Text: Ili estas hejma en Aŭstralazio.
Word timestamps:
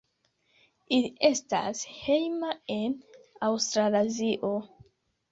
Ili 0.95 1.09
estas 1.27 1.83
hejma 1.97 2.49
en 2.77 2.95
Aŭstralazio. 3.49 4.51